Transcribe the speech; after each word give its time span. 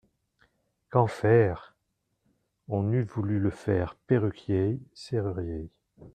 Qu'en 0.89 1.05
faire? 1.05 1.75
On 2.69 2.91
eût 2.91 3.03
voulu 3.03 3.37
le 3.39 3.51
faire 3.51 3.93
perruquier, 4.07 4.79
serrurier. 4.95 5.69